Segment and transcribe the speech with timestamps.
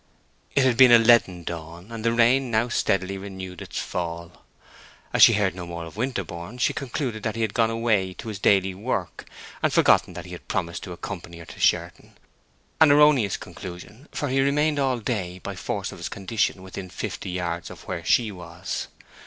[0.55, 4.43] It had been a leaden dawn, and the rain now steadily renewed its fall.
[5.13, 8.29] As she heard no more of Winterborne, she concluded that he had gone away to
[8.29, 9.27] his daily work,
[9.61, 12.17] and forgotten that he had promised to accompany her to Sherton;
[12.79, 17.29] an erroneous conclusion, for he remained all day, by force of his condition, within fifty
[17.29, 18.87] yards of where she was.